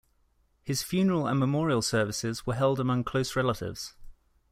[0.63, 3.93] His funeral and memorial services were held among close relatives.